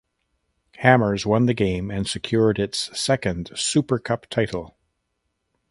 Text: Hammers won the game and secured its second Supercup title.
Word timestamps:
Hammers 0.77 1.27
won 1.27 1.45
the 1.45 1.53
game 1.53 1.91
and 1.91 2.07
secured 2.07 2.57
its 2.57 2.89
second 2.99 3.51
Supercup 3.51 4.25
title. 4.31 4.75